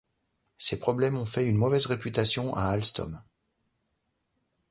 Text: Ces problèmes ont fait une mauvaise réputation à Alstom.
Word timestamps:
Ces 0.57 0.79
problèmes 0.79 1.15
ont 1.15 1.27
fait 1.27 1.47
une 1.47 1.57
mauvaise 1.57 1.85
réputation 1.85 2.55
à 2.55 2.69
Alstom. 2.69 3.21